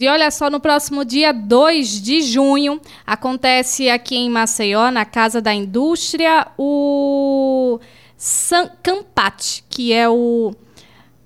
E 0.00 0.06
olha 0.06 0.30
só, 0.30 0.48
no 0.48 0.60
próximo 0.60 1.04
dia 1.04 1.32
2 1.32 2.00
de 2.00 2.22
junho, 2.22 2.80
acontece 3.04 3.90
aqui 3.90 4.14
em 4.14 4.30
Maceió, 4.30 4.92
na 4.92 5.04
Casa 5.04 5.40
da 5.40 5.52
Indústria, 5.52 6.46
o 6.56 7.80
San 8.16 8.70
Campat, 8.80 9.64
que 9.68 9.92
é 9.92 10.08
o 10.08 10.54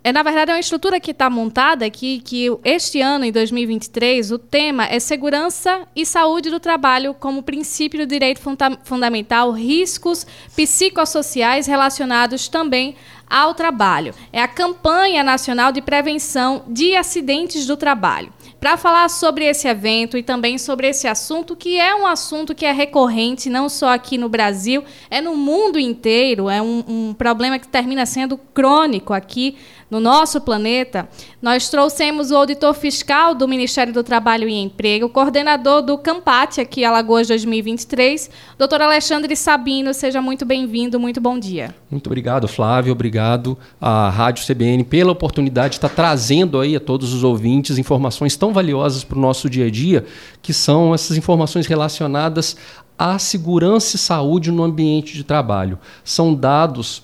é, 0.05 0.13
na 0.13 0.25
verdade, 0.25 0.51
é 0.51 0.55
uma 0.55 0.61
estrutura 0.61 0.99
que 0.99 1.13
está 1.13 1.31
montada 1.31 1.87
aqui, 1.87 2.21
que 2.25 2.49
este 2.65 3.01
ano, 3.01 3.25
em 3.25 3.31
2023, 3.31 4.33
o 4.33 4.39
tema 4.39 4.85
é 4.87 4.99
segurança 4.99 5.87
e 5.95 6.05
saúde 6.05 6.51
do 6.51 6.59
trabalho 6.59 7.15
como 7.15 7.41
princípio 7.41 8.01
do 8.01 8.07
direito 8.07 8.41
funda 8.41 8.77
fundamental, 8.83 9.53
riscos 9.53 10.27
psicossociais 10.57 11.69
relacionados 11.69 12.49
também 12.49 12.97
ao 13.33 13.55
trabalho. 13.55 14.15
É 14.31 14.43
a 14.43 14.47
campanha 14.47 15.25
nacional 15.25 15.73
de 15.73 15.81
prevenção 15.81 16.65
de 16.69 16.95
acidentes 16.95 17.67
do 17.67 17.79
trabalho 17.79 18.31
para 18.61 18.77
falar 18.77 19.09
sobre 19.09 19.45
esse 19.45 19.67
evento 19.67 20.17
e 20.17 20.23
também 20.23 20.57
sobre 20.57 20.87
esse 20.87 21.09
assunto, 21.09 21.57
que 21.57 21.81
é 21.81 21.97
um 21.97 22.07
assunto 22.07 22.55
que 22.55 22.65
é 22.65 22.71
recorrente, 22.71 23.51
não 23.51 23.69
só 23.69 23.89
aqui 23.89 24.17
no 24.17 24.29
Brasil, 24.29 24.85
é 25.11 25.21
no 25.21 25.35
mundo 25.35 25.81
inteiro, 25.81 26.49
é 26.49 26.63
um, 26.63 26.85
um 26.87 27.15
problema 27.15 27.59
que 27.59 27.67
termina 27.67 28.07
sendo 28.07 28.39
crônico 28.39 29.13
aqui 29.13 29.57
no 29.93 30.01
nosso 30.01 30.41
planeta, 30.41 31.07
nós 31.43 31.69
trouxemos 31.69 32.31
o 32.31 32.37
auditor 32.37 32.73
fiscal 32.73 33.35
do 33.35 33.47
Ministério 33.47 33.93
do 33.93 34.03
Trabalho 34.03 34.49
e 34.49 34.55
Emprego, 34.55 35.07
coordenador 35.07 35.83
do 35.83 35.99
Campate 35.99 36.63
aqui 36.63 36.83
Alagoas 36.83 37.29
2023, 37.29 38.31
doutor 38.57 38.81
Alexandre 38.81 39.37
Sabino. 39.37 39.93
Seja 39.93 40.23
muito 40.23 40.47
bem-vindo, 40.47 40.99
muito 40.99 41.21
bom 41.21 41.39
dia. 41.39 41.75
Muito 41.91 42.07
obrigado, 42.07 42.49
Flávio. 42.49 42.91
Obrigado 42.91 43.59
à 43.79 44.09
Rádio 44.09 44.47
CBN 44.47 44.83
pela 44.85 45.13
oportunidade 45.13 45.73
de 45.73 45.77
estar 45.77 45.91
trazendo 45.91 46.59
aí 46.59 46.75
a 46.75 46.81
todos 46.81 47.13
os 47.13 47.23
ouvintes 47.23 47.77
informações 47.77 48.35
tão 48.35 48.51
valiosas 48.51 49.05
para 49.05 49.19
o 49.19 49.21
nosso 49.21 49.51
dia 49.51 49.67
a 49.67 49.71
dia, 49.71 50.07
que 50.41 50.55
são 50.55 50.95
essas 50.95 51.19
informações 51.19 51.67
relacionadas 51.67 52.57
à 52.99 53.19
segurança 53.19 53.97
e 53.97 53.99
saúde 53.99 54.51
no 54.51 54.63
ambiente 54.63 55.13
de 55.13 55.23
trabalho. 55.23 55.79
São 56.03 56.35
dados 56.35 57.03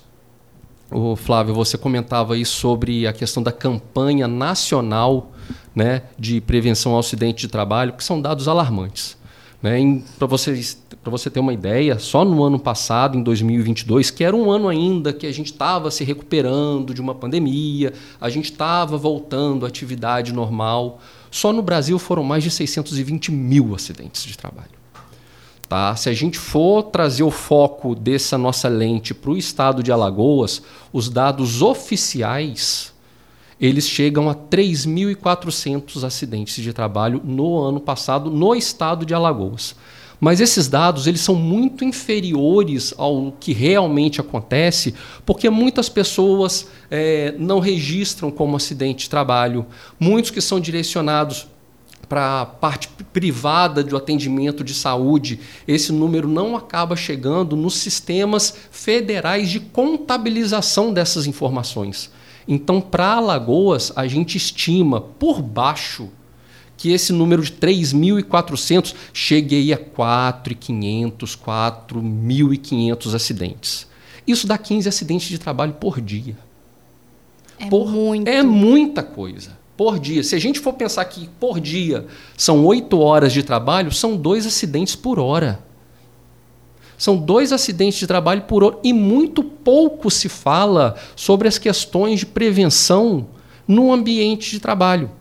o 0.90 1.16
Flávio, 1.16 1.54
você 1.54 1.76
comentava 1.76 2.34
aí 2.34 2.44
sobre 2.44 3.06
a 3.06 3.12
questão 3.12 3.42
da 3.42 3.52
campanha 3.52 4.26
nacional 4.26 5.32
né, 5.74 6.02
de 6.18 6.40
prevenção 6.40 6.92
ao 6.92 7.00
acidente 7.00 7.40
de 7.40 7.48
trabalho, 7.48 7.92
que 7.92 8.02
são 8.02 8.20
dados 8.20 8.48
alarmantes. 8.48 9.16
Né? 9.62 10.02
Para 10.18 10.26
você 10.26 11.30
ter 11.30 11.40
uma 11.40 11.52
ideia, 11.52 11.98
só 11.98 12.24
no 12.24 12.42
ano 12.42 12.58
passado, 12.58 13.18
em 13.18 13.22
2022, 13.22 14.10
que 14.10 14.24
era 14.24 14.34
um 14.34 14.50
ano 14.50 14.68
ainda 14.68 15.12
que 15.12 15.26
a 15.26 15.32
gente 15.32 15.52
estava 15.52 15.90
se 15.90 16.04
recuperando 16.04 16.94
de 16.94 17.00
uma 17.00 17.14
pandemia, 17.14 17.92
a 18.20 18.30
gente 18.30 18.50
estava 18.50 18.96
voltando 18.96 19.66
à 19.66 19.68
atividade 19.68 20.32
normal, 20.32 21.00
só 21.30 21.52
no 21.52 21.62
Brasil 21.62 21.98
foram 21.98 22.22
mais 22.22 22.42
de 22.42 22.50
620 22.50 23.30
mil 23.30 23.74
acidentes 23.74 24.24
de 24.24 24.36
trabalho. 24.38 24.78
Tá? 25.68 25.94
Se 25.96 26.08
a 26.08 26.14
gente 26.14 26.38
for 26.38 26.84
trazer 26.84 27.22
o 27.22 27.30
foco 27.30 27.94
dessa 27.94 28.38
nossa 28.38 28.68
lente 28.68 29.12
para 29.12 29.30
o 29.30 29.36
estado 29.36 29.82
de 29.82 29.92
Alagoas, 29.92 30.62
os 30.92 31.10
dados 31.10 31.60
oficiais 31.60 32.94
eles 33.60 33.88
chegam 33.88 34.30
a 34.30 34.34
3.400 34.34 36.04
acidentes 36.04 36.62
de 36.62 36.72
trabalho 36.72 37.20
no 37.24 37.58
ano 37.58 37.80
passado 37.80 38.30
no 38.30 38.54
estado 38.54 39.04
de 39.04 39.12
Alagoas. 39.12 39.74
Mas 40.20 40.40
esses 40.40 40.68
dados 40.68 41.06
eles 41.06 41.20
são 41.20 41.34
muito 41.34 41.84
inferiores 41.84 42.92
ao 42.96 43.32
que 43.38 43.52
realmente 43.52 44.20
acontece, 44.20 44.94
porque 45.24 45.48
muitas 45.50 45.88
pessoas 45.88 46.68
é, 46.90 47.34
não 47.38 47.60
registram 47.60 48.30
como 48.30 48.56
acidente 48.56 49.04
de 49.04 49.10
trabalho, 49.10 49.66
muitos 49.98 50.30
que 50.30 50.40
são 50.40 50.58
direcionados 50.58 51.46
para 52.08 52.42
a 52.42 52.46
parte 52.46 52.88
privada 53.12 53.84
do 53.84 53.96
atendimento 53.96 54.64
de 54.64 54.74
saúde, 54.74 55.40
esse 55.66 55.92
número 55.92 56.26
não 56.26 56.56
acaba 56.56 56.96
chegando 56.96 57.54
nos 57.56 57.74
sistemas 57.74 58.54
federais 58.70 59.50
de 59.50 59.60
contabilização 59.60 60.92
dessas 60.92 61.26
informações. 61.26 62.10
Então, 62.46 62.80
para 62.80 63.12
Alagoas, 63.12 63.92
a 63.94 64.06
gente 64.06 64.36
estima 64.36 65.00
por 65.00 65.42
baixo 65.42 66.08
que 66.78 66.92
esse 66.92 67.12
número 67.12 67.42
de 67.42 67.52
3.400 67.52 68.94
chegue 69.12 69.56
aí 69.56 69.72
a 69.72 69.78
4.500, 69.78 71.36
4.500 71.36 73.14
acidentes. 73.14 73.86
Isso 74.26 74.46
dá 74.46 74.56
15 74.56 74.88
acidentes 74.88 75.28
de 75.28 75.38
trabalho 75.38 75.74
por 75.74 76.00
dia. 76.00 76.36
É 77.58 77.66
por, 77.66 77.90
muito. 77.90 78.28
É 78.28 78.42
muita 78.42 79.02
coisa 79.02 79.57
por 79.78 80.00
dia. 80.00 80.24
Se 80.24 80.34
a 80.34 80.40
gente 80.40 80.58
for 80.58 80.72
pensar 80.72 81.04
que 81.04 81.30
por 81.38 81.60
dia 81.60 82.04
são 82.36 82.66
oito 82.66 82.98
horas 82.98 83.32
de 83.32 83.44
trabalho, 83.44 83.92
são 83.92 84.16
dois 84.16 84.44
acidentes 84.44 84.96
por 84.96 85.20
hora. 85.20 85.60
São 86.98 87.16
dois 87.16 87.52
acidentes 87.52 87.96
de 87.96 88.06
trabalho 88.08 88.42
por 88.42 88.64
hora 88.64 88.78
e 88.82 88.92
muito 88.92 89.44
pouco 89.44 90.10
se 90.10 90.28
fala 90.28 90.96
sobre 91.14 91.46
as 91.46 91.58
questões 91.58 92.18
de 92.18 92.26
prevenção 92.26 93.28
no 93.68 93.92
ambiente 93.92 94.50
de 94.50 94.58
trabalho. 94.58 95.12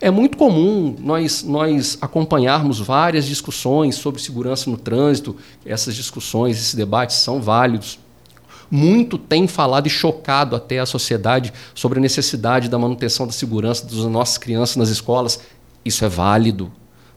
É 0.00 0.08
muito 0.08 0.36
comum 0.36 0.94
nós, 1.00 1.42
nós 1.42 1.98
acompanharmos 2.00 2.78
várias 2.78 3.26
discussões 3.26 3.96
sobre 3.96 4.22
segurança 4.22 4.70
no 4.70 4.76
trânsito, 4.76 5.34
essas 5.64 5.96
discussões, 5.96 6.56
esses 6.58 6.74
debates 6.74 7.16
são 7.16 7.42
válidos 7.42 7.98
muito 8.70 9.18
tem 9.18 9.46
falado 9.46 9.86
e 9.86 9.90
chocado 9.90 10.56
até 10.56 10.78
a 10.78 10.86
sociedade 10.86 11.52
sobre 11.74 11.98
a 11.98 12.02
necessidade 12.02 12.68
da 12.68 12.78
manutenção 12.78 13.26
da 13.26 13.32
segurança 13.32 13.84
das 13.84 14.04
nossas 14.06 14.38
crianças 14.38 14.76
nas 14.76 14.88
escolas. 14.88 15.40
Isso 15.84 16.04
é 16.04 16.08
válido. 16.08 16.72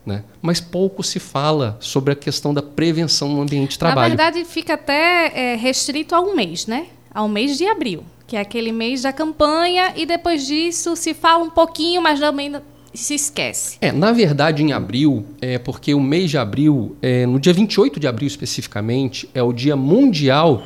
Né? 0.06 0.24
Mas 0.42 0.60
pouco 0.60 1.04
se 1.04 1.20
fala 1.20 1.78
sobre 1.80 2.14
a 2.14 2.16
questão 2.16 2.54
da 2.54 2.62
prevenção 2.62 3.30
no 3.30 3.42
ambiente 3.42 3.72
de 3.72 3.80
trabalho. 3.80 4.16
Na 4.16 4.24
verdade, 4.24 4.46
fica 4.46 4.74
até 4.74 5.32
é, 5.36 5.56
restrito 5.56 6.16
a 6.16 6.22
um 6.22 6.36
mês, 6.36 6.66
né? 6.66 6.88
Ao 7.14 7.28
mês 7.28 7.58
de 7.58 7.68
abril, 7.68 8.04
que 8.26 8.36
é 8.36 8.40
aquele 8.40 8.72
mês 8.72 9.02
da 9.02 9.12
campanha, 9.12 9.94
e 9.96 10.06
depois 10.06 10.48
disso 10.48 10.96
se 10.96 11.14
fala 11.14 11.44
um 11.44 11.50
pouquinho, 11.50 12.02
mas 12.02 12.20
também 12.20 12.56
se 12.94 13.16
esquece. 13.16 13.78
É, 13.82 13.92
na 13.92 14.12
verdade, 14.12 14.64
em 14.64 14.72
abril, 14.72 15.26
é 15.42 15.58
porque 15.58 15.94
o 15.94 16.00
mês 16.00 16.30
de 16.30 16.38
abril, 16.38 16.96
é, 17.02 17.26
no 17.26 17.40
dia 17.40 17.54
28 17.54 18.00
de 18.00 18.08
abril 18.08 18.28
especificamente, 18.28 19.30
é 19.34 19.44
o 19.44 19.54
Dia 19.54 19.76
Mundial 19.76 20.64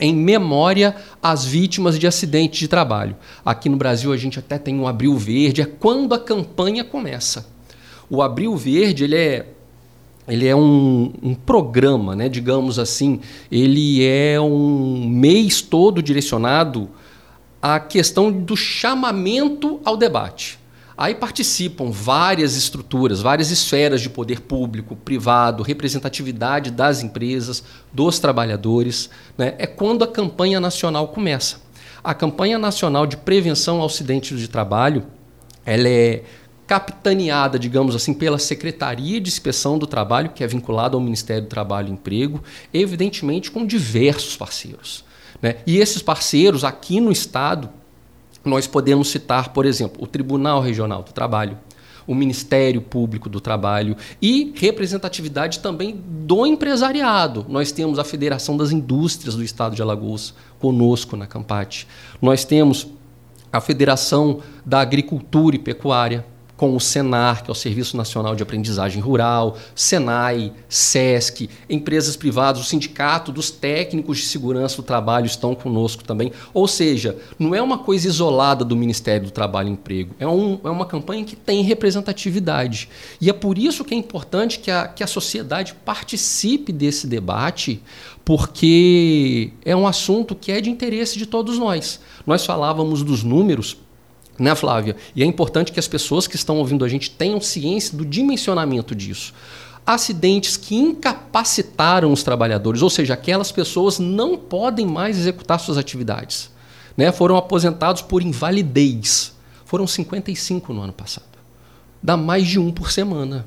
em 0.00 0.14
memória 0.14 0.94
às 1.22 1.44
vítimas 1.44 1.98
de 1.98 2.06
acidentes 2.06 2.58
de 2.58 2.68
trabalho. 2.68 3.16
Aqui 3.44 3.68
no 3.68 3.76
Brasil 3.76 4.12
a 4.12 4.16
gente 4.16 4.38
até 4.38 4.58
tem 4.58 4.78
um 4.78 4.86
Abril 4.86 5.16
Verde, 5.16 5.62
é 5.62 5.66
quando 5.66 6.14
a 6.14 6.18
campanha 6.18 6.84
começa. 6.84 7.46
O 8.08 8.22
Abril 8.22 8.56
Verde 8.56 9.04
ele 9.04 9.16
é, 9.16 9.46
ele 10.28 10.46
é 10.46 10.54
um, 10.54 11.12
um 11.22 11.34
programa, 11.34 12.14
né, 12.14 12.28
digamos 12.28 12.78
assim, 12.78 13.20
ele 13.50 14.04
é 14.04 14.40
um 14.40 15.08
mês 15.08 15.60
todo 15.60 16.02
direcionado 16.02 16.88
à 17.60 17.80
questão 17.80 18.30
do 18.30 18.56
chamamento 18.56 19.80
ao 19.84 19.96
debate. 19.96 20.58
Aí 20.98 21.14
participam 21.14 21.90
várias 21.90 22.56
estruturas, 22.56 23.20
várias 23.20 23.50
esferas 23.50 24.00
de 24.00 24.08
poder 24.08 24.40
público, 24.40 24.96
privado, 24.96 25.62
representatividade 25.62 26.70
das 26.70 27.02
empresas, 27.02 27.62
dos 27.92 28.18
trabalhadores. 28.18 29.10
Né? 29.36 29.54
É 29.58 29.66
quando 29.66 30.02
a 30.02 30.06
campanha 30.06 30.58
nacional 30.58 31.08
começa. 31.08 31.60
A 32.02 32.14
campanha 32.14 32.58
nacional 32.58 33.06
de 33.06 33.16
prevenção 33.16 33.80
ao 33.80 33.86
acidente 33.86 34.34
de 34.34 34.48
trabalho, 34.48 35.06
ela 35.66 35.88
é 35.88 36.22
capitaneada, 36.66 37.58
digamos 37.58 37.94
assim, 37.94 38.14
pela 38.14 38.38
Secretaria 38.38 39.20
de 39.20 39.28
Inspeção 39.28 39.78
do 39.78 39.86
Trabalho, 39.86 40.30
que 40.30 40.42
é 40.42 40.46
vinculada 40.46 40.96
ao 40.96 41.00
Ministério 41.00 41.42
do 41.42 41.48
Trabalho 41.48 41.88
e 41.88 41.92
Emprego, 41.92 42.42
evidentemente 42.72 43.50
com 43.50 43.66
diversos 43.66 44.36
parceiros. 44.36 45.04
Né? 45.42 45.56
E 45.66 45.76
esses 45.76 46.00
parceiros 46.00 46.64
aqui 46.64 47.00
no 47.00 47.12
Estado 47.12 47.68
nós 48.48 48.66
podemos 48.66 49.10
citar, 49.10 49.52
por 49.52 49.66
exemplo, 49.66 50.02
o 50.02 50.06
Tribunal 50.06 50.60
Regional 50.60 51.02
do 51.02 51.12
Trabalho, 51.12 51.58
o 52.06 52.14
Ministério 52.14 52.80
Público 52.80 53.28
do 53.28 53.40
Trabalho 53.40 53.96
e 54.22 54.52
representatividade 54.56 55.58
também 55.58 56.00
do 56.06 56.46
empresariado. 56.46 57.44
Nós 57.48 57.72
temos 57.72 57.98
a 57.98 58.04
Federação 58.04 58.56
das 58.56 58.70
Indústrias 58.70 59.34
do 59.34 59.42
Estado 59.42 59.74
de 59.74 59.82
Alagoas 59.82 60.32
conosco 60.58 61.16
na 61.16 61.26
Campate. 61.26 61.86
Nós 62.22 62.44
temos 62.44 62.86
a 63.52 63.60
Federação 63.60 64.40
da 64.64 64.80
Agricultura 64.80 65.56
e 65.56 65.58
Pecuária, 65.58 66.24
com 66.56 66.74
o 66.74 66.80
Senar, 66.80 67.44
que 67.44 67.50
é 67.50 67.52
o 67.52 67.54
Serviço 67.54 67.96
Nacional 67.96 68.34
de 68.34 68.42
Aprendizagem 68.42 69.00
Rural, 69.00 69.56
Senai, 69.74 70.52
SESC, 70.68 71.50
empresas 71.68 72.16
privadas, 72.16 72.62
o 72.62 72.64
Sindicato 72.64 73.30
dos 73.30 73.50
Técnicos 73.50 74.18
de 74.18 74.24
Segurança 74.24 74.76
do 74.76 74.82
Trabalho 74.82 75.26
estão 75.26 75.54
conosco 75.54 76.02
também. 76.02 76.32
Ou 76.54 76.66
seja, 76.66 77.16
não 77.38 77.54
é 77.54 77.60
uma 77.60 77.78
coisa 77.78 78.08
isolada 78.08 78.64
do 78.64 78.74
Ministério 78.74 79.26
do 79.26 79.30
Trabalho 79.30 79.68
e 79.68 79.72
Emprego, 79.72 80.14
é, 80.18 80.26
um, 80.26 80.58
é 80.64 80.70
uma 80.70 80.86
campanha 80.86 81.24
que 81.24 81.36
tem 81.36 81.62
representatividade. 81.62 82.88
E 83.20 83.28
é 83.28 83.32
por 83.32 83.58
isso 83.58 83.84
que 83.84 83.94
é 83.94 83.96
importante 83.96 84.58
que 84.58 84.70
a, 84.70 84.88
que 84.88 85.04
a 85.04 85.06
sociedade 85.06 85.74
participe 85.84 86.72
desse 86.72 87.06
debate, 87.06 87.82
porque 88.24 89.52
é 89.64 89.76
um 89.76 89.86
assunto 89.86 90.34
que 90.34 90.50
é 90.50 90.60
de 90.60 90.70
interesse 90.70 91.18
de 91.18 91.26
todos 91.26 91.58
nós. 91.58 92.00
Nós 92.26 92.44
falávamos 92.44 93.02
dos 93.02 93.22
números 93.22 93.76
Né, 94.38 94.54
Flávia? 94.54 94.96
E 95.14 95.22
é 95.22 95.26
importante 95.26 95.72
que 95.72 95.80
as 95.80 95.88
pessoas 95.88 96.26
que 96.26 96.36
estão 96.36 96.58
ouvindo 96.58 96.84
a 96.84 96.88
gente 96.88 97.10
tenham 97.10 97.40
ciência 97.40 97.96
do 97.96 98.04
dimensionamento 98.04 98.94
disso. 98.94 99.32
Acidentes 99.86 100.56
que 100.56 100.74
incapacitaram 100.74 102.12
os 102.12 102.22
trabalhadores, 102.22 102.82
ou 102.82 102.90
seja, 102.90 103.14
aquelas 103.14 103.52
pessoas 103.52 103.98
não 103.98 104.36
podem 104.36 104.86
mais 104.86 105.16
executar 105.18 105.60
suas 105.60 105.78
atividades. 105.78 106.50
Né? 106.96 107.12
Foram 107.12 107.36
aposentados 107.36 108.02
por 108.02 108.22
invalidez. 108.22 109.34
Foram 109.64 109.86
55 109.86 110.72
no 110.72 110.82
ano 110.82 110.92
passado. 110.92 111.24
Dá 112.02 112.16
mais 112.16 112.46
de 112.46 112.58
um 112.58 112.70
por 112.70 112.90
semana. 112.90 113.46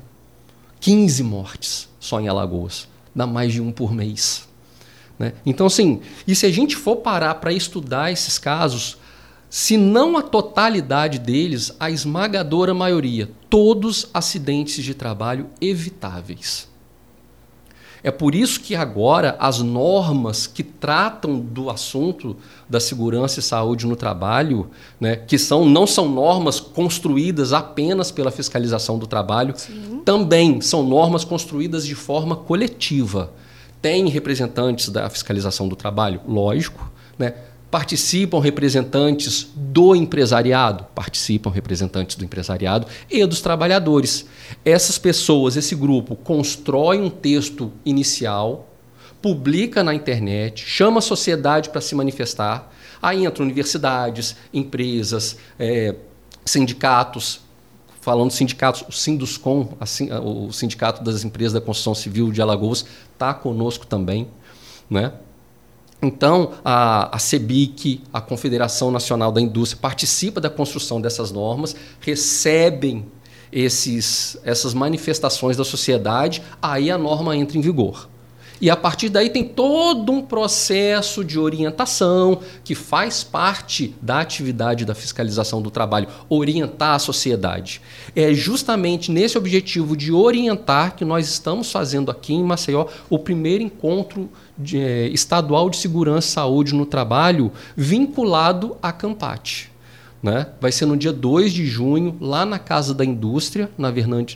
15 0.80 1.22
mortes 1.22 1.88
só 1.98 2.20
em 2.20 2.28
Alagoas. 2.28 2.88
Dá 3.14 3.26
mais 3.26 3.52
de 3.52 3.60
um 3.60 3.70
por 3.70 3.92
mês. 3.92 4.48
Né? 5.18 5.34
Então, 5.44 5.66
assim, 5.66 6.00
e 6.26 6.34
se 6.34 6.46
a 6.46 6.50
gente 6.50 6.74
for 6.74 6.96
parar 6.96 7.34
para 7.36 7.52
estudar 7.52 8.10
esses 8.10 8.38
casos, 8.38 8.96
se 9.50 9.76
não 9.76 10.16
a 10.16 10.22
totalidade 10.22 11.18
deles, 11.18 11.74
a 11.80 11.90
esmagadora 11.90 12.72
maioria, 12.72 13.28
todos 13.50 14.08
acidentes 14.14 14.84
de 14.84 14.94
trabalho 14.94 15.50
evitáveis. 15.60 16.70
É 18.02 18.10
por 18.12 18.34
isso 18.34 18.60
que 18.60 18.76
agora 18.76 19.36
as 19.40 19.58
normas 19.58 20.46
que 20.46 20.62
tratam 20.62 21.38
do 21.38 21.68
assunto 21.68 22.36
da 22.68 22.78
segurança 22.78 23.40
e 23.40 23.42
saúde 23.42 23.86
no 23.86 23.96
trabalho, 23.96 24.70
né, 24.98 25.16
que 25.16 25.36
são, 25.36 25.68
não 25.68 25.86
são 25.86 26.08
normas 26.08 26.60
construídas 26.60 27.52
apenas 27.52 28.10
pela 28.10 28.30
fiscalização 28.30 28.98
do 28.98 29.06
trabalho, 29.06 29.52
Sim. 29.56 30.00
também 30.04 30.60
são 30.60 30.82
normas 30.82 31.24
construídas 31.24 31.84
de 31.84 31.96
forma 31.96 32.36
coletiva. 32.36 33.32
Tem 33.82 34.08
representantes 34.08 34.88
da 34.88 35.10
fiscalização 35.10 35.68
do 35.68 35.74
trabalho, 35.74 36.20
lógico, 36.26 36.90
né? 37.18 37.34
Participam 37.70 38.40
representantes 38.40 39.48
do 39.54 39.94
empresariado, 39.94 40.84
participam 40.94 41.50
representantes 41.50 42.16
do 42.16 42.24
empresariado 42.24 42.86
e 43.08 43.24
dos 43.24 43.40
trabalhadores. 43.40 44.26
Essas 44.64 44.98
pessoas, 44.98 45.56
esse 45.56 45.76
grupo, 45.76 46.16
constrói 46.16 47.00
um 47.00 47.08
texto 47.08 47.72
inicial, 47.84 48.68
publica 49.22 49.84
na 49.84 49.94
internet, 49.94 50.64
chama 50.66 50.98
a 50.98 51.02
sociedade 51.02 51.70
para 51.70 51.80
se 51.80 51.94
manifestar. 51.94 52.72
Aí 53.00 53.24
entram 53.24 53.44
universidades, 53.44 54.36
empresas, 54.52 55.36
é, 55.58 55.94
sindicatos, 56.44 57.40
falando 58.00 58.30
sindicatos, 58.30 58.84
o 58.88 58.92
Sinduscom, 58.92 59.76
o 60.24 60.52
Sindicato 60.52 61.04
das 61.04 61.22
Empresas 61.22 61.52
da 61.52 61.60
Construção 61.60 61.94
Civil 61.94 62.32
de 62.32 62.40
Alagoas, 62.40 62.84
está 63.12 63.32
conosco 63.34 63.86
também. 63.86 64.26
Né? 64.88 65.12
Então, 66.02 66.52
a, 66.64 67.14
a 67.14 67.18
CEBIC, 67.18 68.02
a 68.12 68.20
Confederação 68.20 68.90
Nacional 68.90 69.30
da 69.30 69.40
Indústria, 69.40 69.80
participa 69.80 70.40
da 70.40 70.50
construção 70.50 71.00
dessas 71.00 71.30
normas, 71.30 71.76
recebem 72.00 73.06
esses, 73.52 74.38
essas 74.44 74.74
manifestações 74.74 75.56
da 75.56 75.64
sociedade, 75.64 76.42
aí 76.60 76.90
a 76.90 76.98
norma 76.98 77.36
entra 77.36 77.56
em 77.56 77.60
vigor. 77.60 78.09
E 78.60 78.68
a 78.68 78.76
partir 78.76 79.08
daí 79.08 79.30
tem 79.30 79.42
todo 79.42 80.12
um 80.12 80.20
processo 80.20 81.24
de 81.24 81.38
orientação 81.38 82.40
que 82.62 82.74
faz 82.74 83.24
parte 83.24 83.94
da 84.02 84.20
atividade 84.20 84.84
da 84.84 84.94
fiscalização 84.94 85.62
do 85.62 85.70
trabalho, 85.70 86.08
orientar 86.28 86.94
a 86.94 86.98
sociedade. 86.98 87.80
É 88.14 88.34
justamente 88.34 89.10
nesse 89.10 89.38
objetivo 89.38 89.96
de 89.96 90.12
orientar 90.12 90.94
que 90.94 91.06
nós 91.06 91.26
estamos 91.26 91.72
fazendo 91.72 92.10
aqui 92.10 92.34
em 92.34 92.44
Maceió 92.44 92.86
o 93.08 93.18
primeiro 93.18 93.64
encontro 93.64 94.28
de, 94.58 94.78
é, 94.78 95.08
estadual 95.08 95.70
de 95.70 95.78
segurança 95.78 96.28
e 96.28 96.32
saúde 96.32 96.74
no 96.74 96.84
trabalho 96.84 97.50
vinculado 97.74 98.76
à 98.82 98.92
Campate. 98.92 99.70
Né? 100.22 100.48
Vai 100.60 100.70
ser 100.70 100.84
no 100.84 100.98
dia 100.98 101.14
2 101.14 101.50
de 101.50 101.64
junho, 101.64 102.14
lá 102.20 102.44
na 102.44 102.58
Casa 102.58 102.92
da 102.92 103.06
Indústria, 103.06 103.70
na, 103.78 103.90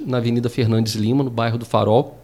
na 0.07 0.17
Avenida 0.17 0.49
Fernandes 0.49 0.95
Lima, 0.95 1.23
no 1.23 1.29
bairro 1.29 1.59
do 1.59 1.67
Farol 1.67 2.24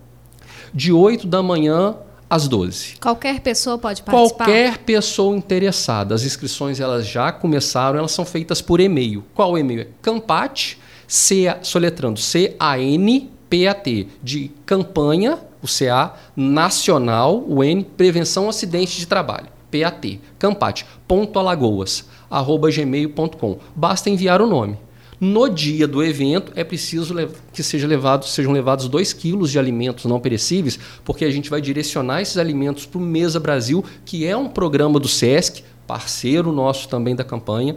de 0.72 0.92
8 0.92 1.26
da 1.26 1.42
manhã 1.42 1.96
às 2.28 2.46
12. 2.46 2.96
Qualquer 3.00 3.40
pessoa 3.40 3.76
pode 3.76 4.02
participar? 4.02 4.44
Qualquer 4.44 4.78
pessoa 4.78 5.36
interessada. 5.36 6.14
As 6.14 6.22
inscrições 6.22 6.78
elas 6.78 7.06
já 7.06 7.32
começaram, 7.32 7.98
elas 7.98 8.12
são 8.12 8.24
feitas 8.24 8.62
por 8.62 8.78
e-mail. 8.78 9.24
Qual 9.34 9.58
e-mail? 9.58 9.80
É 9.80 9.86
Campat, 10.00 10.78
C, 11.08 11.52
soletrando 11.62 12.20
C-A-N-P-A-T, 12.20 14.06
de 14.22 14.50
campanha, 14.64 15.38
o 15.60 15.66
CA, 15.66 16.14
nacional, 16.36 17.44
o 17.46 17.62
N, 17.64 17.84
prevenção 17.84 18.48
acidente 18.48 18.96
de 18.98 19.06
trabalho, 19.06 19.48
PAT, 19.70 20.20
campat, 20.38 20.86
ponto 21.06 21.38
alagoas, 21.38 22.04
arroba 22.30 22.70
gmail.com. 22.70 23.58
Basta 23.74 24.08
enviar 24.08 24.40
o 24.40 24.46
nome. 24.46 24.78
No 25.20 25.50
dia 25.50 25.86
do 25.86 26.02
evento, 26.02 26.50
é 26.56 26.64
preciso 26.64 27.14
que 27.52 27.62
seja 27.62 27.86
levado, 27.86 28.24
sejam 28.24 28.52
levados 28.52 28.88
2 28.88 29.12
quilos 29.12 29.50
de 29.50 29.58
alimentos 29.58 30.06
não 30.06 30.18
perecíveis, 30.18 30.78
porque 31.04 31.26
a 31.26 31.30
gente 31.30 31.50
vai 31.50 31.60
direcionar 31.60 32.22
esses 32.22 32.38
alimentos 32.38 32.86
para 32.86 32.98
o 32.98 33.02
Mesa 33.02 33.38
Brasil, 33.38 33.84
que 34.06 34.24
é 34.24 34.34
um 34.34 34.48
programa 34.48 34.98
do 34.98 35.08
SESC, 35.08 35.62
parceiro 35.86 36.52
nosso 36.52 36.88
também 36.88 37.14
da 37.14 37.22
campanha, 37.22 37.76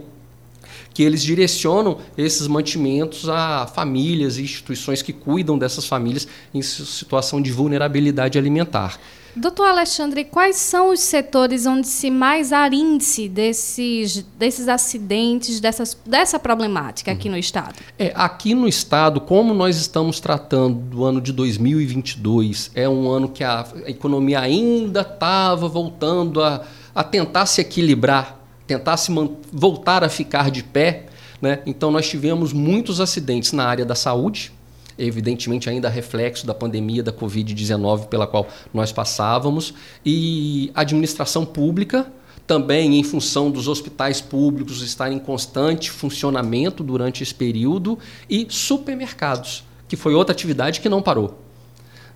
que 0.94 1.02
eles 1.02 1.22
direcionam 1.22 1.98
esses 2.16 2.46
mantimentos 2.46 3.28
a 3.28 3.66
famílias 3.66 4.38
e 4.38 4.42
instituições 4.42 5.02
que 5.02 5.12
cuidam 5.12 5.58
dessas 5.58 5.86
famílias 5.86 6.26
em 6.54 6.62
situação 6.62 7.42
de 7.42 7.52
vulnerabilidade 7.52 8.38
alimentar. 8.38 8.98
Doutor 9.36 9.66
Alexandre, 9.66 10.24
quais 10.24 10.56
são 10.56 10.90
os 10.90 11.00
setores 11.00 11.66
onde 11.66 11.88
se 11.88 12.08
mais 12.08 12.52
há 12.52 12.68
índice 12.68 13.28
desses, 13.28 14.24
desses 14.38 14.68
acidentes, 14.68 15.58
dessas, 15.58 15.96
dessa 16.06 16.38
problemática 16.38 17.10
aqui 17.10 17.28
no 17.28 17.36
Estado? 17.36 17.74
É, 17.98 18.12
aqui 18.14 18.54
no 18.54 18.68
Estado, 18.68 19.20
como 19.20 19.52
nós 19.52 19.76
estamos 19.76 20.20
tratando 20.20 20.78
do 20.78 21.04
ano 21.04 21.20
de 21.20 21.32
2022, 21.32 22.70
é 22.76 22.88
um 22.88 23.10
ano 23.10 23.28
que 23.28 23.42
a, 23.42 23.66
a 23.84 23.90
economia 23.90 24.38
ainda 24.38 25.00
estava 25.00 25.66
voltando 25.66 26.40
a, 26.40 26.64
a 26.94 27.02
tentar 27.02 27.46
se 27.46 27.60
equilibrar, 27.60 28.38
tentar 28.68 28.96
se 28.96 29.10
voltar 29.52 30.04
a 30.04 30.08
ficar 30.08 30.48
de 30.48 30.62
pé. 30.62 31.06
Né? 31.42 31.58
Então, 31.66 31.90
nós 31.90 32.08
tivemos 32.08 32.52
muitos 32.52 33.00
acidentes 33.00 33.52
na 33.52 33.66
área 33.66 33.84
da 33.84 33.96
saúde, 33.96 34.52
evidentemente 34.98 35.68
ainda 35.68 35.88
reflexo 35.88 36.46
da 36.46 36.54
pandemia 36.54 37.02
da 37.02 37.12
Covid-19 37.12 38.06
pela 38.06 38.26
qual 38.26 38.46
nós 38.72 38.92
passávamos, 38.92 39.74
e 40.04 40.70
administração 40.74 41.44
pública, 41.44 42.10
também 42.46 42.98
em 42.98 43.02
função 43.02 43.50
dos 43.50 43.68
hospitais 43.68 44.20
públicos 44.20 44.82
estarem 44.82 45.16
em 45.16 45.20
constante 45.20 45.90
funcionamento 45.90 46.84
durante 46.84 47.22
esse 47.22 47.34
período, 47.34 47.98
e 48.28 48.46
supermercados, 48.50 49.64
que 49.88 49.96
foi 49.96 50.14
outra 50.14 50.32
atividade 50.32 50.80
que 50.80 50.88
não 50.88 51.02
parou. 51.02 51.40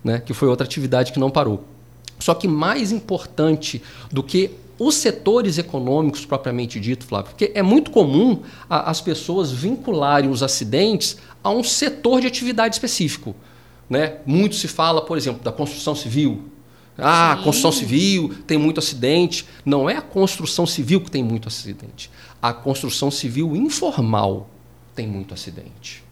Né? 0.03 0.19
Que 0.19 0.33
foi 0.33 0.47
outra 0.47 0.65
atividade 0.65 1.11
que 1.11 1.19
não 1.19 1.29
parou. 1.29 1.65
Só 2.19 2.33
que 2.33 2.47
mais 2.47 2.91
importante 2.91 3.81
do 4.11 4.21
que 4.21 4.51
os 4.79 4.95
setores 4.95 5.57
econômicos 5.57 6.25
propriamente 6.25 6.79
dito, 6.79 7.05
Flávio, 7.05 7.31
porque 7.31 7.51
é 7.53 7.61
muito 7.61 7.91
comum 7.91 8.41
a, 8.69 8.89
as 8.89 9.01
pessoas 9.01 9.51
vincularem 9.51 10.29
os 10.29 10.41
acidentes 10.41 11.17
a 11.43 11.49
um 11.49 11.63
setor 11.63 12.21
de 12.21 12.27
atividade 12.27 12.75
específico. 12.75 13.35
Né? 13.89 14.17
Muito 14.25 14.55
se 14.55 14.67
fala, 14.67 15.01
por 15.01 15.17
exemplo, 15.17 15.43
da 15.43 15.51
construção 15.51 15.93
civil. 15.93 16.43
Ah, 16.97 17.35
Sim. 17.37 17.43
construção 17.43 17.71
civil 17.71 18.33
tem 18.47 18.57
muito 18.57 18.79
acidente. 18.79 19.45
Não 19.65 19.89
é 19.89 19.97
a 19.97 20.01
construção 20.01 20.65
civil 20.65 21.01
que 21.01 21.11
tem 21.11 21.23
muito 21.23 21.47
acidente. 21.47 22.09
A 22.41 22.53
construção 22.53 23.11
civil 23.11 23.55
informal 23.55 24.49
tem 24.95 25.07
muito 25.07 25.33
acidente. 25.33 26.03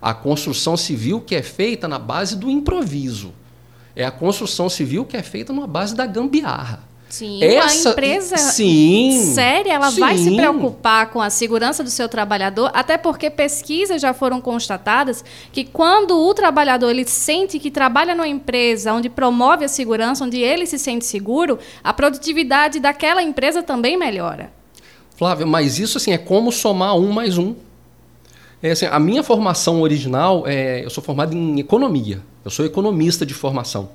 A 0.00 0.14
construção 0.14 0.76
civil 0.76 1.20
que 1.20 1.34
é 1.34 1.42
feita 1.42 1.88
na 1.88 1.98
base 1.98 2.36
do 2.36 2.50
improviso. 2.50 3.32
É 3.96 4.04
a 4.04 4.10
construção 4.10 4.68
civil 4.68 5.04
que 5.04 5.16
é 5.16 5.22
feita 5.22 5.52
na 5.52 5.66
base 5.66 5.94
da 5.94 6.06
gambiarra. 6.06 6.93
Sim, 7.08 7.44
Essa, 7.44 7.90
a 7.90 7.92
empresa 7.92 8.36
sim, 8.36 9.32
séria, 9.34 9.74
ela 9.74 9.90
sim. 9.90 10.00
vai 10.00 10.18
se 10.18 10.34
preocupar 10.34 11.10
com 11.10 11.20
a 11.20 11.30
segurança 11.30 11.84
do 11.84 11.90
seu 11.90 12.08
trabalhador, 12.08 12.70
até 12.74 12.98
porque 12.98 13.30
pesquisas 13.30 14.02
já 14.02 14.12
foram 14.12 14.40
constatadas 14.40 15.24
que 15.52 15.64
quando 15.64 16.18
o 16.18 16.34
trabalhador 16.34 16.90
ele 16.90 17.06
sente 17.06 17.60
que 17.60 17.70
trabalha 17.70 18.14
numa 18.14 18.26
empresa 18.26 18.92
onde 18.92 19.08
promove 19.08 19.64
a 19.64 19.68
segurança, 19.68 20.24
onde 20.24 20.38
ele 20.38 20.66
se 20.66 20.78
sente 20.78 21.04
seguro, 21.04 21.58
a 21.84 21.92
produtividade 21.92 22.80
daquela 22.80 23.22
empresa 23.22 23.62
também 23.62 23.96
melhora. 23.96 24.52
Flávia, 25.16 25.46
mas 25.46 25.78
isso 25.78 25.98
assim 25.98 26.12
é 26.12 26.18
como 26.18 26.50
somar 26.50 26.96
um 26.96 27.12
mais 27.12 27.38
um. 27.38 27.54
É 28.60 28.72
assim, 28.72 28.86
a 28.86 28.98
minha 28.98 29.22
formação 29.22 29.82
original, 29.82 30.44
é, 30.46 30.84
eu 30.84 30.90
sou 30.90 31.04
formado 31.04 31.36
em 31.36 31.60
economia. 31.60 32.20
Eu 32.44 32.50
sou 32.50 32.64
economista 32.64 33.24
de 33.24 33.34
formação. 33.34 33.90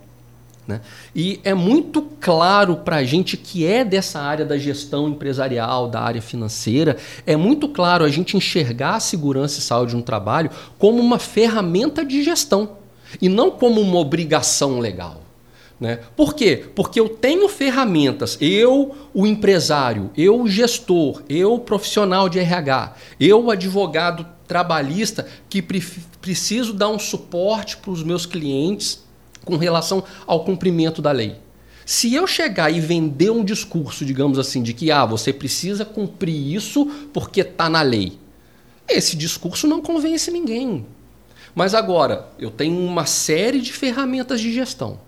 Né? 0.70 0.82
E 1.16 1.40
é 1.44 1.56
muito 1.56 2.04
claro 2.22 2.76
para 2.78 2.98
a 2.98 3.04
gente 3.04 3.36
que 3.36 3.66
é 3.66 3.84
dessa 3.84 4.20
área 4.20 4.46
da 4.46 4.56
gestão 4.56 5.10
empresarial, 5.10 5.88
da 5.88 6.00
área 6.00 6.22
financeira, 6.22 6.96
é 7.26 7.36
muito 7.36 7.68
claro 7.68 8.06
a 8.06 8.10
gente 8.10 8.38
enxergar 8.38 8.98
a 8.98 9.00
segurança 9.00 9.58
e 9.58 9.64
saúde 9.64 9.96
no 9.96 10.04
trabalho 10.04 10.52
como 10.78 11.02
uma 11.02 11.18
ferramenta 11.18 12.06
de 12.06 12.24
gestão 12.24 12.78
e 13.20 13.28
não 13.28 13.50
como 13.50 13.82
uma 13.82 13.98
obrigação 13.98 14.80
legal. 14.80 15.24
Né? 15.80 16.02
Por 16.16 16.36
quê? 16.36 16.66
Porque 16.76 17.00
eu 17.00 17.10
tenho 17.10 17.50
ferramentas, 17.50 18.38
eu, 18.40 18.96
o 19.12 19.26
empresário, 19.26 20.12
eu, 20.16 20.40
o 20.40 20.48
gestor, 20.48 21.24
eu, 21.28 21.56
o 21.56 21.60
profissional 21.60 22.30
de 22.30 22.38
RH, 22.38 22.94
eu, 23.20 23.46
o 23.46 23.50
advogado 23.50 24.24
trabalhista, 24.48 25.26
que 25.50 25.64
pre 25.64 25.82
preciso 26.22 26.74
dar 26.74 26.90
um 26.90 27.00
suporte 27.00 27.78
para 27.78 27.90
os 27.92 28.04
meus 28.04 28.26
clientes 28.26 29.09
com 29.46 29.58
relação 29.58 30.04
ao 30.26 30.44
cumprimento 30.44 31.02
da 31.02 31.12
lei. 31.12 31.36
Se 31.86 32.14
eu 32.14 32.28
chegar 32.28 32.72
e 32.72 32.80
vender 32.80 33.32
um 33.32 33.44
discurso, 33.44 34.06
digamos 34.06 34.38
assim, 34.38 34.62
de 34.62 34.74
que 34.74 34.92
ah, 34.92 35.06
você 35.06 35.34
precisa 35.34 35.84
cumprir 35.84 36.54
isso 36.54 36.86
porque 37.12 37.42
está 37.42 37.68
na 37.68 37.82
lei, 37.82 38.20
esse 38.88 39.16
discurso 39.16 39.68
não 39.68 39.82
convence 39.82 40.30
ninguém. 40.30 40.86
Mas 41.56 41.74
agora, 41.74 42.30
eu 42.38 42.52
tenho 42.52 42.78
uma 42.80 43.06
série 43.06 43.60
de 43.60 43.74
ferramentas 43.74 44.40
de 44.40 44.54
gestão 44.54 45.00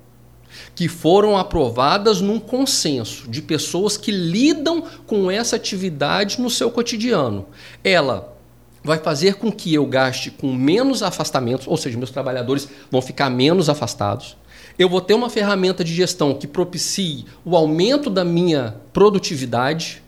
que 0.75 0.87
foram 0.87 1.37
aprovadas 1.37 2.19
num 2.19 2.39
consenso 2.39 3.29
de 3.29 3.41
pessoas 3.41 3.95
que 3.95 4.11
lidam 4.11 4.83
com 5.05 5.29
essa 5.29 5.55
atividade 5.55 6.41
no 6.41 6.49
seu 6.49 6.69
cotidiano. 6.69 7.45
Ela 7.83 8.35
vai 8.83 8.97
fazer 8.97 9.35
com 9.35 9.51
que 9.51 9.73
eu 9.73 9.85
gaste 9.85 10.31
com 10.31 10.53
menos 10.53 11.03
afastamentos, 11.03 11.67
ou 11.67 11.77
seja, 11.77 11.97
meus 11.97 12.11
trabalhadores 12.11 12.67
vão 12.89 13.01
ficar 13.01 13.29
menos 13.29 13.69
afastados. 13.69 14.37
Eu 14.77 14.89
vou 14.89 15.01
ter 15.01 15.13
uma 15.13 15.29
ferramenta 15.29 15.83
de 15.83 15.93
gestão 15.93 16.33
que 16.33 16.47
propicie 16.47 17.25
o 17.45 17.55
aumento 17.55 18.09
da 18.09 18.23
minha 18.23 18.75
produtividade. 18.93 20.01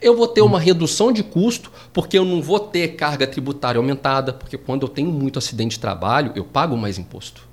Eu 0.00 0.16
vou 0.16 0.26
ter 0.26 0.40
uma 0.40 0.58
redução 0.58 1.12
de 1.12 1.22
custo, 1.22 1.70
porque 1.92 2.18
eu 2.18 2.24
não 2.24 2.40
vou 2.40 2.58
ter 2.58 2.88
carga 2.96 3.26
tributária 3.26 3.78
aumentada, 3.78 4.32
porque 4.32 4.56
quando 4.56 4.82
eu 4.82 4.88
tenho 4.88 5.10
muito 5.10 5.38
acidente 5.38 5.76
de 5.76 5.80
trabalho, 5.80 6.32
eu 6.34 6.44
pago 6.44 6.76
mais 6.76 6.98
imposto. 6.98 7.46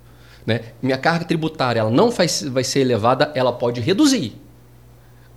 Né? 0.45 0.61
Minha 0.81 0.97
carga 0.97 1.25
tributária 1.25 1.79
ela 1.79 1.89
não 1.89 2.11
vai, 2.11 2.27
ser 2.27 2.79
elevada, 2.79 3.31
ela 3.35 3.51
pode 3.51 3.81
reduzir. 3.81 4.35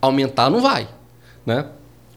Aumentar 0.01 0.51
não 0.51 0.61
vai. 0.61 0.89
Né? 1.45 1.67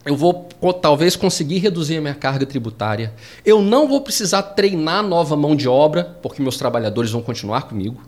Eu 0.03 0.15
vou 0.15 0.47
talvez 0.81 1.15
conseguir 1.15 1.59
reduzir 1.59 1.97
a 1.97 2.01
minha 2.01 2.15
carga 2.15 2.45
tributária. 2.45 3.13
Eu 3.45 3.61
não 3.61 3.87
vou 3.87 4.01
precisar 4.01 4.41
treinar 4.41 5.03
nova 5.03 5.35
mão 5.35 5.55
de 5.55 5.67
obra, 5.67 6.17
porque 6.21 6.41
meus 6.41 6.57
trabalhadores 6.57 7.11
vão 7.11 7.21
continuar 7.21 7.63
comigo. 7.63 8.01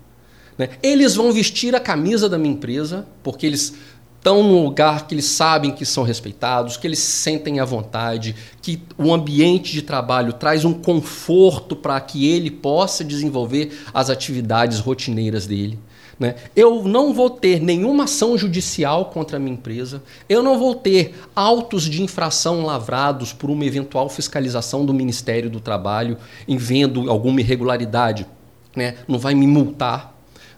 Né? 0.57 0.69
Eles 0.81 1.15
vão 1.15 1.31
vestir 1.31 1.75
a 1.75 1.79
camisa 1.79 2.27
da 2.27 2.37
minha 2.37 2.53
empresa, 2.53 3.05
porque 3.21 3.45
eles 3.45 3.75
estão 4.17 4.41
num 4.41 4.63
lugar 4.63 5.05
que 5.05 5.13
eles 5.13 5.25
sabem 5.25 5.71
que 5.71 5.85
são 5.85 6.01
respeitados, 6.03 6.77
que 6.77 6.87
eles 6.87 6.99
se 6.99 7.11
sentem 7.11 7.59
à 7.59 7.65
vontade, 7.65 8.35
que 8.61 8.81
o 8.97 9.13
ambiente 9.13 9.73
de 9.73 9.81
trabalho 9.81 10.33
traz 10.33 10.63
um 10.63 10.73
conforto 10.73 11.75
para 11.75 11.99
que 11.99 12.27
ele 12.27 12.49
possa 12.49 13.03
desenvolver 13.03 13.77
as 13.93 14.09
atividades 14.09 14.79
rotineiras 14.79 15.45
dele. 15.45 15.77
Né? 16.19 16.35
Eu 16.55 16.83
não 16.83 17.13
vou 17.13 17.29
ter 17.29 17.61
nenhuma 17.61 18.03
ação 18.03 18.37
judicial 18.37 19.05
contra 19.05 19.37
a 19.37 19.39
minha 19.39 19.53
empresa, 19.53 20.03
eu 20.29 20.43
não 20.43 20.59
vou 20.59 20.75
ter 20.75 21.15
autos 21.35 21.83
de 21.83 22.01
infração 22.01 22.65
lavrados 22.65 23.33
por 23.33 23.49
uma 23.49 23.65
eventual 23.65 24.09
fiscalização 24.09 24.85
do 24.85 24.93
Ministério 24.93 25.49
do 25.49 25.59
Trabalho 25.59 26.17
em 26.47 26.57
vendo 26.57 27.09
alguma 27.09 27.41
irregularidade. 27.41 28.27
Né? 28.75 28.95
Não 29.07 29.19
vai 29.19 29.35
me 29.35 29.47
multar 29.47 30.13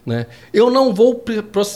né? 0.06 0.26
Eu 0.54 0.70
não 0.70 0.94
vou 0.94 1.24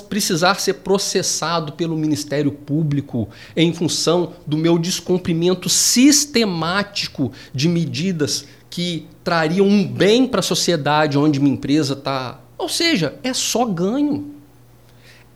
precisar 0.08 0.60
ser 0.60 0.75
processado 0.75 1.72
pelo 1.72 1.96
Ministério 1.96 2.52
Público 2.52 3.28
em 3.56 3.75
função 3.75 4.34
do 4.46 4.56
meu 4.56 4.78
descumprimento 4.78 5.68
sistemático 5.68 7.32
de 7.52 7.68
medidas 7.68 8.46
que 8.70 9.08
trariam 9.25 9.66
um 9.66 9.84
bem 9.84 10.28
para 10.28 10.38
a 10.38 10.44
sociedade 10.44 11.18
onde 11.18 11.40
minha 11.40 11.54
empresa 11.54 11.94
está. 11.94 12.38
Ou 12.60 12.68
seja, 12.68 13.18
é 13.22 13.32
só 13.32 13.64
ganho. 13.64 14.34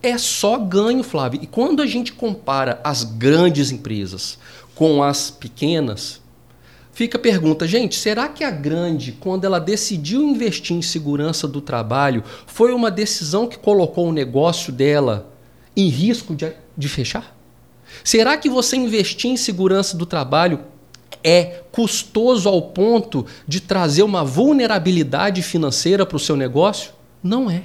É 0.03 0.19
só 0.19 0.59
ganho, 0.59 1.03
Flávio. 1.03 1.41
E 1.43 1.47
quando 1.47 1.81
a 1.81 1.87
gente 1.87 2.13
compara 2.13 2.79
as 2.85 3.03
grandes 3.03 3.71
empresas 3.71 4.39
com 4.75 5.03
as 5.03 5.31
pequenas, 5.31 6.23
Fica 6.93 7.19
a 7.19 7.21
pergunta, 7.21 7.67
gente, 7.67 7.97
será 7.97 8.29
que 8.29 8.45
a 8.45 8.53
grande, 8.53 9.11
quando 9.19 9.45
ela 9.45 9.59
decidiu 9.59 10.23
investir 10.23 10.77
em 10.77 10.81
segurança 10.81 11.49
do 11.49 11.61
trabalho, 11.61 12.23
foi 12.47 12.73
uma 12.73 12.89
decisão 12.89 13.49
que 13.49 13.59
colocou 13.59 14.09
o 14.09 14.13
negócio 14.13 14.73
dela 14.73 15.29
em 15.77 15.89
risco 15.89 16.37
de, 16.37 16.53
de 16.79 16.89
fechar? 16.89 17.37
Será 18.05 18.37
que 18.37 18.49
você 18.49 18.77
investir 18.77 19.29
em 19.29 19.37
segurança 19.37 19.97
do 19.97 20.07
trabalho 20.07 20.61
é 21.25 21.63
custoso 21.73 22.49
ao 22.49 22.63
ponto 22.63 23.27
de 23.45 23.61
trazer 23.61 24.05
uma 24.05 24.23
vulnerabilidade 24.23 25.43
financeira 25.43 26.07
para 26.07 26.17
o 26.17 26.21
seu 26.21 26.37
negócio? 26.37 26.94
Não 27.25 27.51
é. 27.51 27.65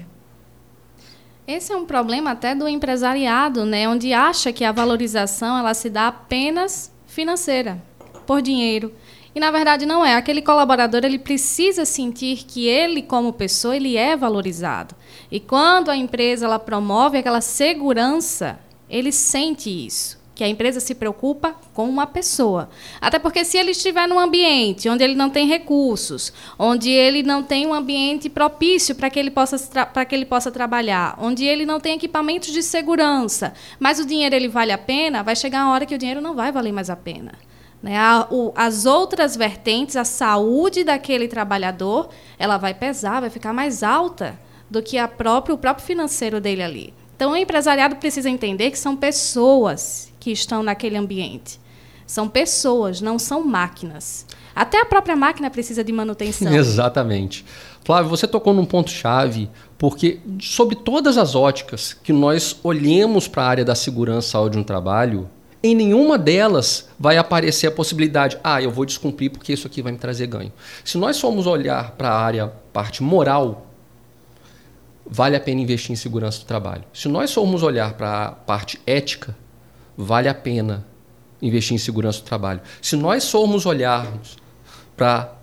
Esse 1.46 1.74
é 1.74 1.76
um 1.76 1.86
problema 1.86 2.32
até 2.32 2.56
do 2.56 2.66
empresariado, 2.66 3.66
né, 3.66 3.90
onde 3.90 4.14
acha 4.14 4.54
que 4.54 4.64
a 4.64 4.72
valorização 4.72 5.58
ela 5.58 5.74
se 5.74 5.90
dá 5.90 6.08
apenas 6.08 6.94
financeira, 7.06 7.84
por 8.26 8.42
dinheiro. 8.42 8.94
E 9.36 9.40
na 9.40 9.52
verdade 9.52 9.86
não 9.86 10.06
é. 10.06 10.16
Aquele 10.16 10.42
colaborador 10.42 11.02
ele 11.04 11.20
precisa 11.20 11.84
sentir 11.84 12.46
que 12.46 12.68
ele 12.68 13.02
como 13.02 13.34
pessoa 13.34 13.76
ele 13.76 13.98
é 13.98 14.16
valorizado. 14.16 14.96
E 15.30 15.42
quando 15.42 15.90
a 15.90 15.98
empresa 15.98 16.46
ela 16.46 16.58
promove 16.58 17.18
aquela 17.18 17.42
segurança, 17.42 18.60
ele 18.90 19.12
sente 19.12 19.70
isso 19.70 20.19
que 20.40 20.44
a 20.46 20.48
empresa 20.48 20.80
se 20.80 20.96
preocupa 20.96 21.54
com 21.74 21.84
uma 21.90 22.08
pessoa. 22.08 22.70
Até 23.02 23.20
porque 23.20 23.44
se 23.44 23.58
ele 23.58 23.72
estiver 23.72 24.08
num 24.08 24.18
ambiente 24.18 24.88
onde 24.88 25.04
ele 25.04 25.14
não 25.14 25.30
tem 25.30 25.46
recursos, 25.46 26.32
onde 26.58 26.90
ele 26.90 27.22
não 27.24 27.44
tem 27.44 27.68
um 27.68 27.74
ambiente 27.74 28.30
propício 28.30 28.96
para 28.96 29.10
que 29.10 29.20
ele 29.20 29.32
possa 29.32 29.58
para 29.88 30.06
que 30.06 30.16
ele 30.16 30.26
possa 30.26 30.50
trabalhar, 30.50 31.18
onde 31.20 31.44
ele 31.44 31.66
não 31.66 31.78
tem 31.78 31.96
equipamentos 31.96 32.54
de 32.54 32.64
segurança, 32.64 33.54
mas 33.78 34.00
o 34.00 34.06
dinheiro 34.06 34.34
ele 34.34 34.48
vale 34.48 34.72
a 34.72 34.78
pena, 34.78 35.22
vai 35.24 35.36
chegar 35.36 35.66
uma 35.66 35.74
hora 35.74 35.86
que 35.86 35.94
o 35.94 35.98
dinheiro 35.98 36.22
não 36.22 36.34
vai 36.34 36.54
valer 36.54 36.72
mais 36.72 36.90
a 36.90 36.96
pena. 36.96 37.34
Né? 37.84 37.98
A, 37.98 38.26
as 38.56 38.86
outras 38.86 39.36
vertentes, 39.36 39.98
a 39.98 40.06
saúde 40.06 40.86
daquele 40.86 41.28
trabalhador, 41.28 42.12
ela 42.38 42.56
vai 42.56 42.74
pesar, 42.74 43.20
vai 43.20 43.30
ficar 43.30 43.52
mais 43.52 43.84
alta 43.84 44.40
do 44.70 44.82
que 44.82 44.98
a 44.98 45.06
própria, 45.06 45.54
o 45.54 45.58
próprio 45.58 45.86
financeiro 45.86 46.40
dele 46.40 46.64
ali. 46.64 46.94
Então, 47.14 47.34
o 47.34 47.36
empresariado 47.36 47.98
precisa 47.98 48.30
entender 48.30 48.72
que 48.72 48.80
são 48.80 48.96
pessoas 48.96 50.09
que 50.20 50.32
estão 50.32 50.62
naquele 50.62 50.98
ambiente. 50.98 51.60
São 52.06 52.28
pessoas, 52.28 53.02
não 53.02 53.20
são 53.20 53.44
máquinas. 53.46 54.26
Até 54.56 54.82
a 54.82 54.86
própria 54.86 55.16
máquina 55.16 55.50
precisa 55.50 55.84
de 55.84 55.92
manutenção. 55.92 56.52
Exatamente. 56.54 57.46
Flávio, 57.86 58.10
você 58.10 58.28
tocou 58.28 58.54
num 58.54 58.66
ponto-chave, 58.66 59.50
porque, 59.78 60.20
sob 60.42 60.76
todas 60.76 61.18
as 61.18 61.36
óticas 61.36 61.94
que 61.94 62.12
nós 62.12 62.56
olhemos 62.64 63.28
para 63.28 63.44
a 63.44 63.48
área 63.48 63.66
da 63.66 63.76
segurança 63.76 64.30
saúde 64.30 64.58
no 64.58 64.64
trabalho, 64.64 65.30
em 65.62 65.76
nenhuma 65.76 66.18
delas 66.18 66.88
vai 67.00 67.18
aparecer 67.18 67.68
a 67.68 67.72
possibilidade, 67.72 68.38
ah, 68.44 68.62
eu 68.62 68.72
vou 68.72 68.86
descumprir 68.86 69.30
porque 69.30 69.54
isso 69.54 69.68
aqui 69.68 69.82
vai 69.82 69.92
me 69.92 69.98
trazer 69.98 70.28
ganho. 70.28 70.52
Se 70.84 70.98
nós 70.98 71.20
formos 71.20 71.46
olhar 71.46 71.92
para 71.92 72.10
a 72.10 72.20
área, 72.20 72.52
parte 72.72 73.04
moral, 73.04 73.68
vale 75.06 75.36
a 75.36 75.40
pena 75.40 75.62
investir 75.62 75.92
em 75.92 75.96
segurança 75.96 76.40
do 76.40 76.46
trabalho. 76.46 76.84
Se 76.94 77.08
nós 77.08 77.34
formos 77.34 77.62
olhar 77.62 77.94
para 77.94 78.26
a 78.26 78.32
parte 78.32 78.80
ética, 78.88 79.36
vale 80.04 80.30
a 80.30 80.34
pena 80.34 80.86
investir 81.42 81.76
em 81.76 81.78
segurança 81.78 82.22
do 82.22 82.26
trabalho. 82.26 82.62
Se 82.82 82.96
nós 82.96 83.30
formos 83.30 83.66
olharmos 83.66 84.38
para 84.96 85.34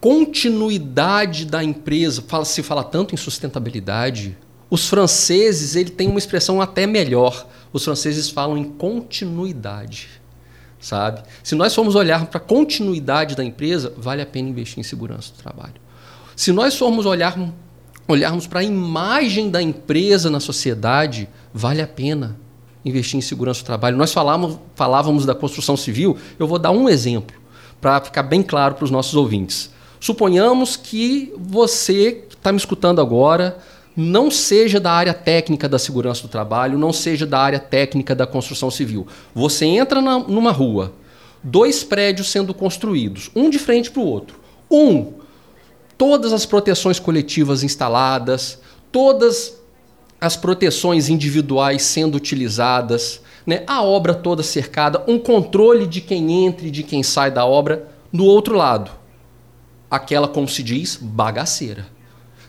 continuidade 0.00 1.44
da 1.44 1.62
empresa, 1.62 2.22
fala, 2.26 2.44
se 2.44 2.62
fala 2.62 2.84
tanto 2.84 3.14
em 3.14 3.16
sustentabilidade, 3.16 4.36
os 4.70 4.88
franceses 4.88 5.76
ele 5.76 5.90
tem 5.90 6.08
uma 6.08 6.18
expressão 6.18 6.60
até 6.60 6.86
melhor 6.86 7.46
os 7.76 7.84
franceses 7.84 8.30
falam 8.30 8.56
em 8.56 8.64
continuidade, 8.64 10.08
sabe? 10.80 11.22
Se 11.42 11.54
nós 11.54 11.74
formos 11.74 11.94
olhar 11.94 12.26
para 12.26 12.38
a 12.38 12.40
continuidade 12.40 13.36
da 13.36 13.44
empresa, 13.44 13.92
vale 13.96 14.22
a 14.22 14.26
pena 14.26 14.48
investir 14.48 14.78
em 14.78 14.82
segurança 14.82 15.32
do 15.32 15.42
trabalho. 15.42 15.74
Se 16.34 16.52
nós 16.52 16.76
formos 16.76 17.06
olhar, 17.06 17.38
olharmos 18.08 18.46
para 18.46 18.60
a 18.60 18.64
imagem 18.64 19.50
da 19.50 19.60
empresa 19.60 20.30
na 20.30 20.40
sociedade, 20.40 21.28
vale 21.52 21.82
a 21.82 21.86
pena 21.86 22.36
investir 22.86 23.18
em 23.18 23.20
segurança 23.20 23.62
do 23.62 23.66
trabalho. 23.66 23.96
Nós 23.96 24.12
falávamos, 24.12 24.58
falávamos 24.74 25.26
da 25.26 25.34
construção 25.34 25.76
civil, 25.76 26.16
eu 26.38 26.46
vou 26.46 26.58
dar 26.58 26.70
um 26.70 26.88
exemplo 26.88 27.36
para 27.80 28.00
ficar 28.00 28.22
bem 28.22 28.42
claro 28.42 28.76
para 28.76 28.84
os 28.84 28.90
nossos 28.90 29.14
ouvintes. 29.14 29.70
Suponhamos 29.98 30.76
que 30.76 31.32
você 31.36 32.24
está 32.30 32.52
me 32.52 32.58
escutando 32.58 33.00
agora, 33.00 33.58
não 33.96 34.30
seja 34.30 34.78
da 34.78 34.92
área 34.92 35.12
técnica 35.12 35.68
da 35.68 35.78
segurança 35.78 36.22
do 36.22 36.28
trabalho, 36.28 36.78
não 36.78 36.92
seja 36.92 37.26
da 37.26 37.40
área 37.40 37.58
técnica 37.58 38.14
da 38.14 38.26
construção 38.26 38.70
civil. 38.70 39.06
Você 39.34 39.64
entra 39.66 40.00
na, 40.00 40.18
numa 40.18 40.52
rua, 40.52 40.92
dois 41.42 41.82
prédios 41.82 42.30
sendo 42.30 42.54
construídos, 42.54 43.30
um 43.34 43.50
de 43.50 43.58
frente 43.58 43.90
para 43.90 44.02
o 44.02 44.06
outro. 44.06 44.38
Um, 44.70 45.14
todas 45.98 46.32
as 46.32 46.46
proteções 46.46 46.98
coletivas 47.00 47.62
instaladas, 47.62 48.60
todas 48.92 49.54
as 50.20 50.36
proteções 50.36 51.08
individuais 51.08 51.82
sendo 51.82 52.16
utilizadas, 52.16 53.20
né? 53.46 53.62
a 53.66 53.82
obra 53.82 54.14
toda 54.14 54.42
cercada, 54.42 55.02
um 55.06 55.18
controle 55.18 55.86
de 55.86 56.00
quem 56.00 56.46
entra 56.46 56.66
e 56.66 56.70
de 56.70 56.82
quem 56.82 57.02
sai 57.02 57.30
da 57.30 57.44
obra. 57.44 57.88
Do 58.12 58.24
outro 58.24 58.56
lado, 58.56 58.90
aquela, 59.90 60.26
como 60.28 60.48
se 60.48 60.62
diz, 60.62 60.96
bagaceira 61.00 61.96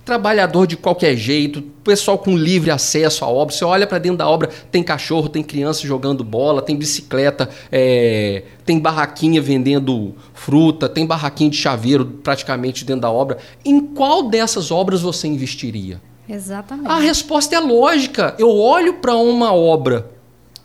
trabalhador 0.07 0.65
de 0.65 0.77
qualquer 0.77 1.17
jeito, 1.17 1.61
pessoal 1.83 2.17
com 2.17 2.37
livre 2.37 2.71
acesso 2.71 3.25
à 3.25 3.27
obra. 3.27 3.53
Você 3.53 3.65
olha 3.65 3.85
para 3.85 3.97
dentro 3.97 4.17
da 4.19 4.29
obra, 4.29 4.49
tem 4.71 4.81
cachorro, 4.81 5.27
tem 5.27 5.43
criança 5.43 5.85
jogando 5.85 6.23
bola, 6.23 6.61
tem 6.61 6.77
bicicleta, 6.77 7.49
é, 7.69 8.43
tem 8.65 8.79
barraquinha 8.79 9.41
vendendo 9.41 10.15
fruta, 10.33 10.87
tem 10.87 11.05
barraquinha 11.05 11.49
de 11.49 11.57
chaveiro 11.57 12.05
praticamente 12.23 12.85
dentro 12.85 13.01
da 13.01 13.11
obra. 13.11 13.37
Em 13.65 13.81
qual 13.81 14.29
dessas 14.29 14.71
obras 14.71 15.01
você 15.01 15.27
investiria? 15.27 16.01
Exatamente. 16.29 16.89
A 16.89 16.99
resposta 16.99 17.55
é 17.55 17.59
lógica. 17.59 18.35
Eu 18.37 18.49
olho 18.49 18.95
para 18.95 19.15
uma 19.15 19.53
obra 19.53 20.09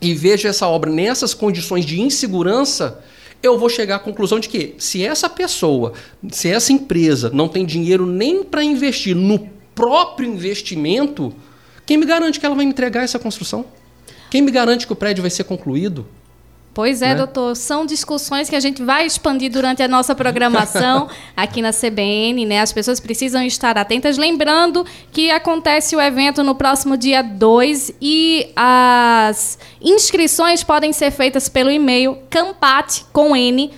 e 0.01 0.13
vejo 0.13 0.47
essa 0.47 0.67
obra 0.67 0.91
nessas 0.91 1.33
condições 1.33 1.85
de 1.85 2.01
insegurança, 2.01 3.01
eu 3.41 3.57
vou 3.57 3.69
chegar 3.69 3.95
à 3.95 3.99
conclusão 3.99 4.39
de 4.39 4.49
que 4.49 4.75
se 4.77 5.05
essa 5.05 5.29
pessoa, 5.29 5.93
se 6.29 6.49
essa 6.49 6.73
empresa 6.73 7.29
não 7.33 7.47
tem 7.47 7.65
dinheiro 7.65 8.05
nem 8.05 8.43
para 8.43 8.63
investir 8.63 9.15
no 9.15 9.39
próprio 9.73 10.29
investimento, 10.29 11.33
quem 11.85 11.97
me 11.97 12.05
garante 12.05 12.39
que 12.39 12.45
ela 12.45 12.55
vai 12.55 12.65
me 12.65 12.71
entregar 12.71 13.03
essa 13.03 13.17
construção? 13.17 13.65
Quem 14.29 14.41
me 14.41 14.51
garante 14.51 14.85
que 14.85 14.93
o 14.93 14.95
prédio 14.95 15.21
vai 15.21 15.31
ser 15.31 15.45
concluído? 15.45 16.05
Pois 16.73 17.01
é, 17.01 17.09
né? 17.09 17.15
doutor. 17.15 17.55
São 17.55 17.85
discussões 17.85 18.49
que 18.49 18.55
a 18.55 18.59
gente 18.59 18.83
vai 18.83 19.05
expandir 19.05 19.51
durante 19.51 19.83
a 19.83 19.87
nossa 19.87 20.15
programação 20.15 21.07
aqui 21.37 21.61
na 21.61 21.71
CBN, 21.71 22.45
né? 22.45 22.61
As 22.61 22.73
pessoas 22.73 22.99
precisam 22.99 23.43
estar 23.43 23.77
atentas. 23.77 24.17
Lembrando 24.17 24.85
que 25.11 25.29
acontece 25.29 25.95
o 25.95 26.01
evento 26.01 26.43
no 26.43 26.55
próximo 26.55 26.97
dia 26.97 27.21
2 27.21 27.93
e 28.01 28.51
as 28.55 29.59
inscrições 29.81 30.63
podem 30.63 30.91
ser 30.91 31.11
feitas 31.11 31.47
pelo 31.47 31.69
e-mail 31.69 32.17
campate 32.29 33.05
com 33.13 33.35
N 33.35 33.71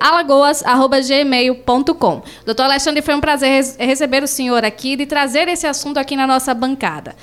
alagoas@gmail.com. 0.00 2.22
Doutor 2.44 2.64
Alexandre, 2.64 3.00
foi 3.02 3.14
um 3.14 3.20
prazer 3.20 3.64
receber 3.78 4.22
o 4.22 4.26
senhor 4.26 4.64
aqui 4.64 4.94
e 4.94 5.06
trazer 5.06 5.48
esse 5.48 5.66
assunto 5.66 5.98
aqui 5.98 6.16
na 6.16 6.26
nossa 6.26 6.52
bancada. 6.52 7.14